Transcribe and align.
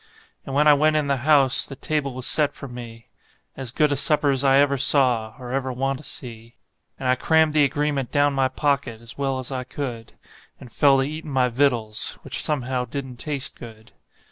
And 0.47 0.55
when 0.55 0.67
I 0.67 0.73
went 0.73 0.95
in 0.95 1.05
the 1.05 1.17
house 1.17 1.63
the 1.63 1.75
table 1.75 2.15
was 2.15 2.25
set 2.25 2.53
for 2.53 2.67
me 2.67 3.09
As 3.55 3.71
good 3.71 3.91
a 3.91 3.95
supper's 3.95 4.43
I 4.43 4.57
ever 4.57 4.75
saw, 4.75 5.35
or 5.37 5.51
ever 5.51 5.71
want 5.71 5.99
to 5.99 6.03
see; 6.03 6.55
And 6.97 7.07
I 7.07 7.13
crammed 7.13 7.53
the 7.53 7.63
agreement 7.63 8.11
down 8.11 8.33
my 8.33 8.47
pocket 8.47 8.99
as 8.99 9.19
well 9.19 9.37
as 9.37 9.51
I 9.51 9.63
could, 9.63 10.13
And 10.59 10.73
fell 10.73 10.97
to 10.97 11.03
eatin' 11.03 11.29
my 11.29 11.49
victuals, 11.49 12.17
which 12.23 12.41
somehow 12.43 12.85
didn't 12.85 13.17
taste 13.17 13.55
good. 13.59 13.91